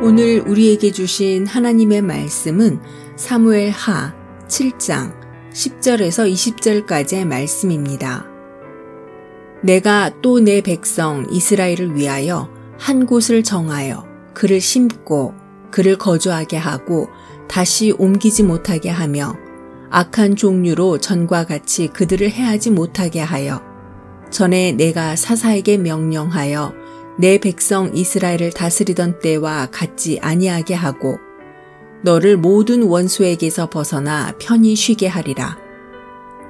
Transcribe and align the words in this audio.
오늘 0.00 0.44
우리에게 0.46 0.92
주신 0.92 1.44
하나님의 1.44 2.02
말씀은 2.02 2.80
사무엘 3.16 3.70
하 3.70 4.14
7장 4.46 5.12
10절에서 5.52 6.32
20절까지의 6.32 7.26
말씀입니다. 7.26 8.24
내가 9.64 10.12
또 10.22 10.38
내 10.38 10.60
백성 10.60 11.26
이스라엘을 11.32 11.96
위하여 11.96 12.48
한 12.78 13.06
곳을 13.06 13.42
정하여 13.42 14.06
그를 14.34 14.60
심고 14.60 15.34
그를 15.72 15.98
거주하게 15.98 16.58
하고 16.58 17.08
다시 17.48 17.90
옮기지 17.90 18.44
못하게 18.44 18.90
하며 18.90 19.34
악한 19.90 20.36
종류로 20.36 20.98
전과 20.98 21.44
같이 21.44 21.88
그들을 21.88 22.30
해하지 22.30 22.70
못하게 22.70 23.20
하여 23.20 23.60
전에 24.30 24.70
내가 24.72 25.16
사사에게 25.16 25.76
명령하여 25.78 26.87
내 27.18 27.38
백성 27.38 27.90
이스라엘을 27.96 28.52
다스리던 28.52 29.18
때와 29.18 29.66
같지 29.72 30.20
아니하게 30.22 30.74
하고 30.74 31.18
너를 32.02 32.36
모든 32.36 32.84
원수에게서 32.84 33.70
벗어나 33.70 34.32
편히 34.38 34.76
쉬게 34.76 35.08
하리라. 35.08 35.58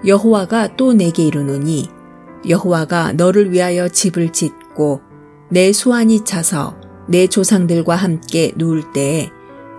여호와가 0.04 0.76
또 0.76 0.92
내게 0.92 1.24
이르노니 1.24 1.88
여호와가 2.46 3.14
너를 3.14 3.50
위하여 3.50 3.88
집을 3.88 4.32
짓고 4.32 5.00
내 5.48 5.72
수완이 5.72 6.24
차서 6.24 6.76
내 7.08 7.26
조상들과 7.26 7.96
함께 7.96 8.52
누울 8.56 8.92
때에 8.92 9.30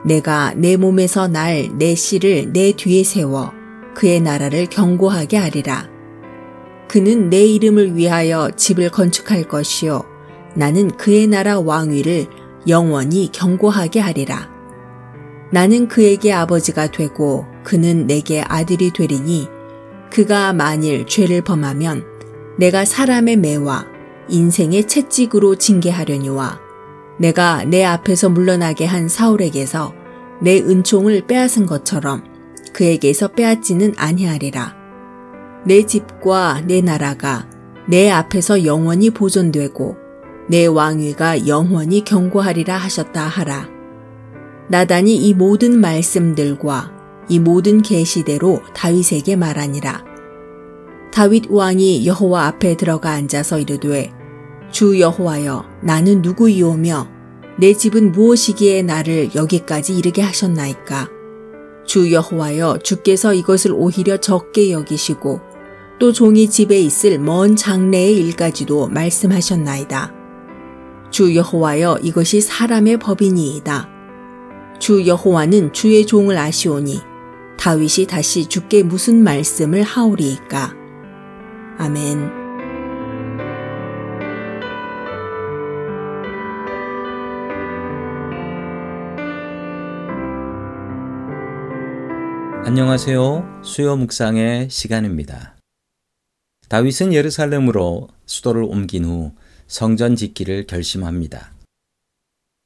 내가 0.05 0.53
내 0.55 0.75
몸에서 0.75 1.27
날 1.27 1.69
내 1.77 1.93
씨를 1.93 2.51
내 2.51 2.71
뒤에 2.71 3.03
세워 3.03 3.51
그의 3.93 4.21
나라를 4.21 4.65
경고하게 4.65 5.37
하리라. 5.37 5.87
그는 6.87 7.29
내 7.29 7.45
이름을 7.45 7.95
위하여 7.95 8.49
집을 8.55 8.89
건축할 8.89 9.43
것이요 9.43 10.08
나는 10.59 10.89
그의 10.97 11.27
나라 11.27 11.57
왕위를 11.57 12.27
영원히 12.67 13.31
경고하게 13.31 14.01
하리라. 14.01 14.49
나는 15.53 15.87
그에게 15.87 16.33
아버지가 16.33 16.91
되고 16.91 17.45
그는 17.63 18.07
내게 18.07 18.41
아들이 18.41 18.91
되리니 18.91 19.47
그가 20.11 20.51
만일 20.51 21.05
죄를 21.05 21.43
범하면 21.43 22.03
내가 22.57 22.83
사람의 22.83 23.37
매와 23.37 23.85
인생의 24.27 24.85
채찍으로 24.85 25.55
징계하려니와 25.55 26.59
내가 27.19 27.63
내 27.63 27.85
앞에서 27.85 28.27
물러나게 28.27 28.85
한 28.85 29.07
사울에게서 29.07 29.93
내 30.41 30.59
은총을 30.59 31.25
빼앗은 31.25 31.67
것처럼 31.67 32.25
그에게서 32.73 33.29
빼앗지는 33.29 33.93
아니하리라. 33.95 34.75
내 35.65 35.85
집과 35.85 36.63
내 36.67 36.81
나라가 36.81 37.47
내 37.87 38.11
앞에서 38.11 38.65
영원히 38.65 39.09
보존되고 39.09 40.08
내 40.49 40.65
왕위가 40.65 41.45
영원히 41.45 42.03
경고하리라 42.03 42.75
하셨다 42.75 43.21
하라. 43.21 43.69
나단이 44.67 45.15
이 45.15 45.35
모든 45.35 45.79
말씀들과 45.79 46.91
이 47.29 47.37
모든 47.37 47.83
계시대로 47.83 48.59
다윗에게 48.73 49.35
말하니라. 49.35 50.03
다윗 51.13 51.43
왕이 51.51 52.07
여호와 52.07 52.47
앞에 52.47 52.77
들어가 52.77 53.11
앉아서 53.11 53.59
이르되 53.59 54.11
주 54.71 54.99
여호와여 54.99 55.65
나는 55.83 56.23
누구이오며 56.23 57.07
내 57.59 57.73
집은 57.75 58.11
무엇이기에 58.11 58.81
나를 58.81 59.35
여기까지 59.35 59.95
이르게 59.95 60.23
하셨나이까 60.23 61.09
주 61.85 62.11
여호와여 62.11 62.79
주께서 62.79 63.35
이것을 63.35 63.71
오히려 63.71 64.17
적게 64.17 64.71
여기시고 64.71 65.41
또 65.99 66.11
종이 66.11 66.49
집에 66.49 66.79
있을 66.79 67.19
먼 67.19 67.55
장래의 67.55 68.17
일까지도 68.17 68.87
말씀하셨나이다. 68.87 70.18
주 71.19 71.35
여호와여 71.35 71.99
이것이 72.01 72.39
사람의 72.39 72.97
법이니이다. 72.99 73.89
주 74.79 75.05
여호와는 75.05 75.73
주의 75.73 76.05
종을 76.05 76.37
아시오니 76.37 77.01
다윗이 77.57 78.07
다시 78.07 78.45
주께 78.45 78.83
무슨 78.83 79.21
말씀을 79.21 79.83
하오리이까. 79.83 80.73
아멘. 81.77 82.19
안녕하세요. 92.63 93.59
수요 93.61 93.97
묵상의 93.97 94.69
시간입니다. 94.69 95.57
다윗은 96.69 97.11
예루살렘으로 97.11 98.07
수도를 98.25 98.63
옮긴 98.63 99.03
후 99.03 99.33
성전 99.69 100.15
짓기를 100.15 100.65
결심합니다. 100.65 101.53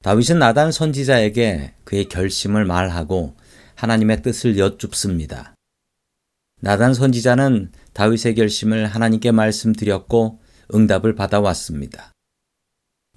다윗은 0.03 0.39
나단 0.39 0.71
선지자에게 0.71 1.73
그의 1.83 2.07
결심을 2.07 2.63
말하고 2.63 3.35
하나님의 3.75 4.21
뜻을 4.21 4.57
여쭙습니다. 4.57 5.53
나단 6.61 6.93
선지자는 6.93 7.73
다윗의 7.91 8.35
결심을 8.35 8.87
하나님께 8.87 9.33
말씀드렸고 9.33 10.39
응답을 10.73 11.13
받아왔습니다. 11.15 12.13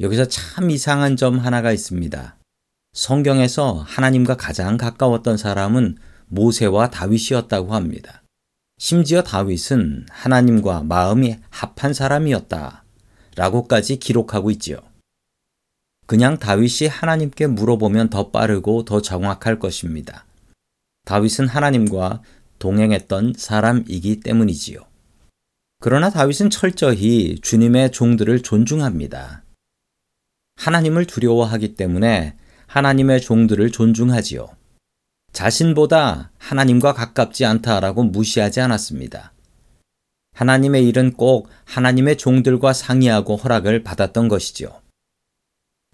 여기서 0.01 0.27
참 0.27 0.69
이상한 0.71 1.17
점 1.17 1.39
하나가 1.39 1.71
있습니다. 1.71 2.39
성경에서 2.93 3.85
하나님과 3.87 4.37
가장 4.37 4.77
가까웠던 4.77 5.37
사람은 5.37 5.97
모세와 6.27 6.91
다윗이었다고 6.91 7.73
합니다. 7.73 8.25
심지어 8.79 9.23
다윗은 9.23 10.07
하나님과 10.11 10.83
마음이 10.83 11.37
합한 11.51 11.95
사람이었다. 11.95 12.86
라고까지 13.37 13.99
기록하고 13.99 14.51
있지요. 14.53 14.79
그냥 16.07 16.39
다윗이 16.39 16.89
하나님께 16.89 17.47
물어보면 17.47 18.11
더 18.11 18.31
빠르고 18.31 18.85
더 18.85 19.01
정확할 19.01 19.59
것입니다. 19.59 20.25
다윗은 21.05 21.49
하나님과 21.49 22.23
동행했던 22.59 23.35
사람이기 23.37 24.21
때문이지요. 24.21 24.81
그러나 25.81 26.11
다윗은 26.11 26.51
철저히 26.51 27.39
주님의 27.41 27.93
종들을 27.93 28.43
존중합니다. 28.43 29.45
하나님을 30.57 31.07
두려워하기 31.07 31.75
때문에 31.75 32.37
하나님의 32.67 33.21
종들을 33.21 33.71
존중하지요. 33.71 34.49
자신보다 35.33 36.31
하나님과 36.39 36.95
가깝지 36.95 37.45
않다라고 37.45 38.05
무시하지 38.05 38.61
않았습니다. 38.61 39.33
하나님의 40.37 40.87
일은 40.87 41.15
꼭 41.15 41.49
하나님의 41.65 42.19
종들과 42.19 42.75
상의하고 42.75 43.37
허락을 43.37 43.83
받았던 43.83 44.29
것이죠. 44.29 44.83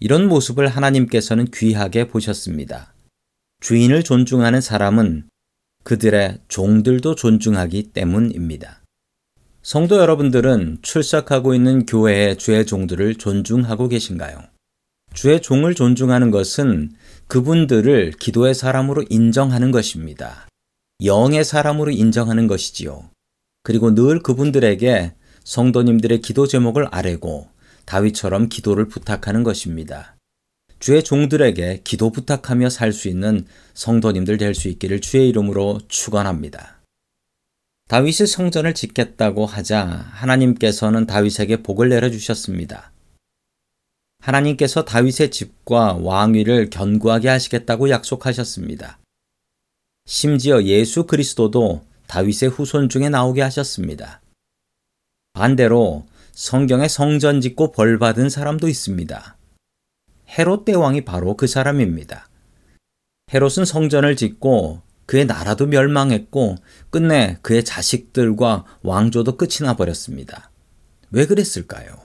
이런 0.01 0.27
모습을 0.27 0.67
하나님께서는 0.67 1.47
귀하게 1.55 2.09
보셨습니다. 2.09 2.93
주인을 3.61 4.03
존중하는 4.03 4.61
사람은 4.61 5.29
그들의 5.85 6.41
종들도 6.49 7.15
존중하기 7.15 7.93
때문입니다. 7.93 8.83
성도 9.63 9.99
여러분들은 9.99 10.79
출석하고 10.83 11.55
있는 11.55 11.87
교회의 11.87 12.37
주의 12.37 12.67
종들을 12.67 13.15
존중하고 13.15 13.87
계신가요? 13.87 14.43
주의 15.15 15.41
종을 15.41 15.77
존중하는 15.77 16.33
것은 16.33 16.91
그분들을 17.29 18.15
기도의 18.19 18.57
사람으로 18.57 19.05
인정하는 19.09 19.71
것입니다. 19.71 20.49
영의 21.05 21.45
사람으로 21.45 21.93
인정하는 21.93 22.49
것이지요. 22.49 23.12
그리고 23.63 23.95
늘 23.95 24.21
그분들에게 24.21 25.15
성도님들의 25.45 26.21
기도 26.21 26.47
제목을 26.47 26.89
아뢰고 26.91 27.49
다윗처럼 27.85 28.49
기도를 28.49 28.89
부탁하는 28.89 29.43
것입니다. 29.43 30.17
주의 30.79 31.03
종들에게 31.05 31.83
기도 31.85 32.11
부탁하며 32.11 32.69
살 32.71 32.93
수 32.93 33.09
있는 33.09 33.47
성도님들 33.75 34.37
될 34.37 34.55
수 34.55 34.69
있기를 34.69 35.01
주의 35.01 35.29
이름으로 35.29 35.81
축원합니다. 35.89 36.81
다윗이 37.89 38.27
성전을 38.27 38.75
짓겠다고 38.75 39.47
하자 39.47 39.85
하나님께서는 39.85 41.07
다윗에게 41.07 41.63
복을 41.63 41.89
내려 41.89 42.11
주셨습니다. 42.11 42.91
하나님께서 44.21 44.85
다윗의 44.85 45.31
집과 45.31 45.99
왕위를 46.01 46.71
견고하게 46.71 47.29
하시겠다고 47.29 47.91
약속하셨습니다. 47.91 48.99
심지어 50.07 50.63
예수 50.63 51.07
그리스도도 51.07 51.85
다윗의 52.13 52.51
후손 52.51 52.91
중에 52.91 53.09
나오게 53.09 53.41
하셨습니다. 53.41 54.21
반대로 55.33 56.05
성경에 56.33 56.87
성전 56.87 57.41
짓고 57.41 57.73
벌 57.73 57.99
받은 57.99 58.29
사람도 58.29 58.69
있습니다. 58.69 59.39
헤롯 60.29 60.67
대왕이 60.67 61.07
바로 61.07 61.39
그 61.39 61.47
사람입니다. 61.47 62.29
헤롯은 63.33 63.65
성전을 63.65 64.17
짓고 64.17 64.83
그의 65.07 65.25
나라도 65.25 65.67
멸망했고 65.67 66.57
끝내 66.91 67.39
그의 67.41 67.65
자식들과 67.65 68.67
왕조도 68.83 69.39
끝이 69.39 69.63
나버렸습니다. 69.63 70.51
왜 71.13 71.25
그랬을까요? 71.25 71.97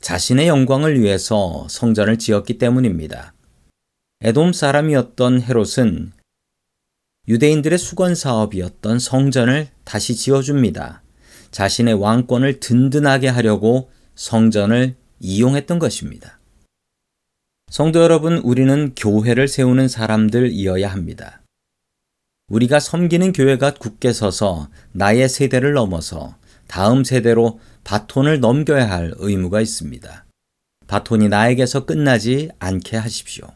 자신의 0.00 0.46
영광을 0.46 1.00
위해서 1.00 1.66
성전을 1.68 2.20
지었기 2.20 2.58
때문입니다. 2.58 3.34
에돔 4.20 4.52
사람이었던 4.52 5.42
헤롯은 5.42 6.12
유대인들의 7.28 7.78
수건 7.78 8.14
사업이었던 8.14 8.98
성전을 8.98 9.68
다시 9.84 10.14
지어줍니다. 10.14 11.02
자신의 11.50 11.94
왕권을 11.94 12.60
든든하게 12.60 13.28
하려고 13.28 13.90
성전을 14.14 14.94
이용했던 15.20 15.78
것입니다. 15.78 16.38
성도 17.70 18.00
여러분, 18.00 18.38
우리는 18.38 18.94
교회를 18.94 19.48
세우는 19.48 19.88
사람들이어야 19.88 20.88
합니다. 20.88 21.42
우리가 22.48 22.78
섬기는 22.78 23.32
교회가 23.32 23.74
굳게 23.74 24.12
서서 24.12 24.68
나의 24.92 25.28
세대를 25.28 25.72
넘어서 25.72 26.36
다음 26.68 27.02
세대로 27.02 27.58
바톤을 27.82 28.38
넘겨야 28.38 28.88
할 28.88 29.12
의무가 29.16 29.60
있습니다. 29.60 30.24
바톤이 30.86 31.28
나에게서 31.28 31.86
끝나지 31.86 32.50
않게 32.60 32.96
하십시오. 32.96 33.48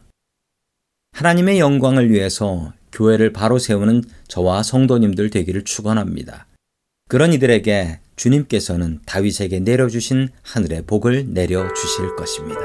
하나님의 1.13 1.59
영광을 1.59 2.09
위해서 2.09 2.73
교회를 2.91 3.33
바로 3.33 3.59
세우는 3.59 4.03
저와 4.27 4.63
성도님들 4.63 5.29
되기를 5.29 5.63
축원합니다. 5.63 6.47
그런 7.09 7.33
이들에게 7.33 7.99
주님께서는 8.15 8.99
다윗에게 9.05 9.59
내려주신 9.59 10.29
하늘의 10.43 10.83
복을 10.83 11.33
내려 11.33 11.71
주실 11.73 12.15
것입니다. 12.15 12.61